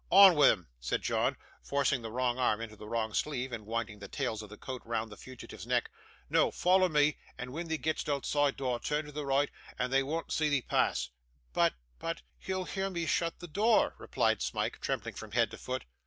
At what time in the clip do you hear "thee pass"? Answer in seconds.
10.49-11.11